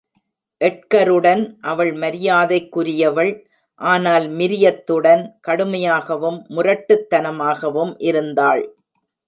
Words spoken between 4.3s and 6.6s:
மிரியத்துடன் கடுமையாகவும்